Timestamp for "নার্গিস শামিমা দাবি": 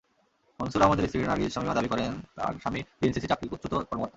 1.21-1.89